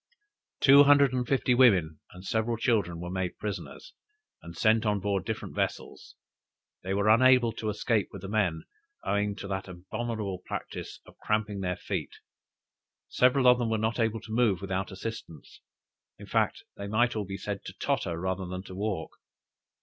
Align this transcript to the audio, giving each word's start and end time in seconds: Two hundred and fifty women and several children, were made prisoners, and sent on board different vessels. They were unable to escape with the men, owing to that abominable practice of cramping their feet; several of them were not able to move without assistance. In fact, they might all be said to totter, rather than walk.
Two 0.61 0.85
hundred 0.85 1.13
and 1.13 1.27
fifty 1.27 1.53
women 1.53 1.99
and 2.09 2.25
several 2.25 2.57
children, 2.57 2.99
were 2.99 3.11
made 3.11 3.37
prisoners, 3.37 3.93
and 4.41 4.57
sent 4.57 4.83
on 4.83 4.99
board 4.99 5.25
different 5.25 5.53
vessels. 5.53 6.15
They 6.81 6.91
were 6.95 7.07
unable 7.07 7.51
to 7.51 7.69
escape 7.69 8.07
with 8.11 8.23
the 8.23 8.27
men, 8.27 8.63
owing 9.03 9.35
to 9.35 9.47
that 9.49 9.67
abominable 9.67 10.39
practice 10.43 10.99
of 11.05 11.19
cramping 11.19 11.59
their 11.59 11.77
feet; 11.77 12.15
several 13.09 13.45
of 13.45 13.59
them 13.59 13.69
were 13.69 13.77
not 13.77 13.99
able 13.99 14.21
to 14.21 14.31
move 14.33 14.59
without 14.59 14.91
assistance. 14.91 15.61
In 16.17 16.25
fact, 16.25 16.63
they 16.77 16.87
might 16.87 17.15
all 17.15 17.23
be 17.25 17.37
said 17.37 17.63
to 17.65 17.73
totter, 17.73 18.19
rather 18.19 18.47
than 18.47 18.63
walk. 18.75 19.11